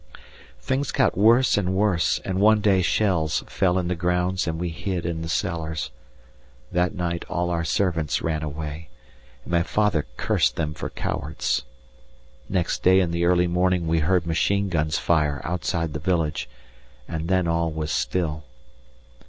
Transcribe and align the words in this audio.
Things 0.59 0.91
got 0.91 1.15
worse 1.15 1.57
and 1.59 1.75
worse, 1.75 2.17
and 2.25 2.39
one 2.41 2.59
day 2.59 2.81
shells 2.81 3.43
fell 3.45 3.77
in 3.77 3.87
the 3.87 3.93
grounds 3.95 4.47
and 4.47 4.59
we 4.59 4.69
hid 4.69 5.05
in 5.05 5.21
the 5.21 5.29
cellars. 5.29 5.91
That 6.71 6.95
night 6.95 7.23
all 7.29 7.51
our 7.51 7.63
servants 7.63 8.19
ran 8.19 8.41
away, 8.41 8.89
and 9.43 9.51
my 9.51 9.61
father 9.61 10.07
cursed 10.17 10.55
them 10.55 10.73
for 10.73 10.89
cowards. 10.89 11.65
Next 12.49 12.81
day 12.81 12.99
in 12.99 13.11
the 13.11 13.25
early 13.25 13.45
morning 13.45 13.85
we 13.85 13.99
heard 13.99 14.25
machine 14.25 14.69
guns 14.69 14.97
fire 14.97 15.39
outside 15.43 15.93
the 15.93 15.99
village, 15.99 16.49
and 17.07 17.27
then 17.27 17.47
all 17.47 17.71
was 17.71 17.91
still. 17.91 18.45